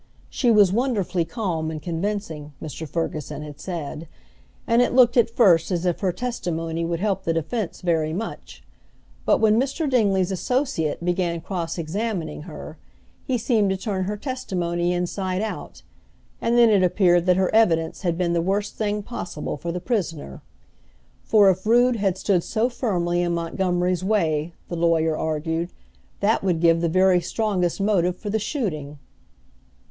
She 0.31 0.49
was 0.49 0.73
wonderfully 0.73 1.25
calm 1.25 1.69
and 1.69 1.79
convincing, 1.79 2.53
Mr. 2.59 2.89
Ferguson 2.89 3.43
had 3.43 3.59
said, 3.59 4.07
and 4.65 4.81
it 4.81 4.95
looked 4.95 5.15
at 5.15 5.29
first 5.29 5.69
as 5.69 5.85
if 5.85 5.99
her 5.99 6.11
testimony 6.11 6.83
would 6.83 6.99
help 6.99 7.23
the 7.23 7.33
defense 7.33 7.81
very 7.81 8.11
much, 8.11 8.63
but 9.25 9.37
when 9.37 9.61
Mr. 9.61 9.87
Dingley's 9.87 10.31
associate 10.31 11.05
began 11.05 11.39
cross 11.39 11.77
examining 11.77 12.41
her, 12.49 12.79
he 13.27 13.37
seemed 13.37 13.69
to 13.69 13.77
turn 13.77 14.05
her 14.05 14.17
testimony 14.17 14.91
inside 14.91 15.43
out, 15.43 15.83
and 16.41 16.57
then 16.57 16.71
it 16.71 16.81
appeared 16.81 17.27
that 17.27 17.37
her 17.37 17.53
evidence 17.53 18.01
had 18.01 18.17
been 18.17 18.33
the 18.33 18.41
worst 18.41 18.73
thing 18.77 19.03
possible 19.03 19.55
for 19.55 19.71
the 19.71 19.79
prisoner. 19.79 20.41
For 21.23 21.47
if 21.51 21.63
Rood 21.67 21.97
had 21.97 22.17
stood 22.17 22.43
so 22.43 22.69
firmly 22.69 23.21
in 23.21 23.35
Montgomery's 23.35 24.03
way, 24.03 24.55
the 24.67 24.75
lawyer 24.75 25.15
argued, 25.15 25.69
that 26.21 26.43
would 26.43 26.59
give 26.59 26.81
the 26.81 26.89
very 26.89 27.21
strongest 27.21 27.79
motive 27.79 28.17
for 28.17 28.31
the 28.31 28.39
shooting. 28.39 28.97